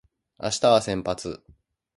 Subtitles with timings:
[0.39, 1.45] 明日は先発